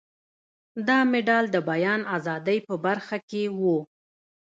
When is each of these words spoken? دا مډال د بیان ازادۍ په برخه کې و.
دا 0.87 0.99
مډال 1.11 1.45
د 1.51 1.55
بیان 1.69 2.01
ازادۍ 2.17 2.59
په 2.67 2.75
برخه 2.85 3.17
کې 3.29 3.43
و. 3.59 3.61